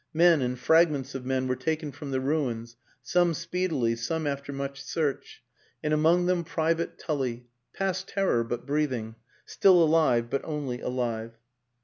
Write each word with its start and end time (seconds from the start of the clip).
Men 0.15 0.41
and 0.41 0.57
fragments 0.57 1.13
of 1.13 1.27
men 1.27 1.47
were 1.47 1.55
taken 1.55 1.91
from 1.91 2.09
the 2.09 2.19
ruins, 2.19 2.75
some 3.03 3.35
speedily, 3.35 3.95
some 3.95 4.25
after 4.25 4.51
much 4.51 4.81
search; 4.81 5.43
and 5.83 5.93
among 5.93 6.25
them 6.25 6.43
Private 6.43 6.97
Tully, 6.97 7.45
past 7.75 8.07
terror, 8.07 8.43
but 8.43 8.65
breathing, 8.65 9.13
still 9.45 9.79
alive 9.79 10.27
but 10.27 10.43
only 10.43 10.81
alive. 10.81 11.33